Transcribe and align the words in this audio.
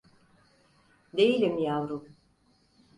Değilim 1.17 1.57
yavrum… 1.57 2.07